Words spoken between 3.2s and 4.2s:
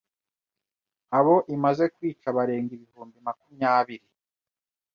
makumyabiri.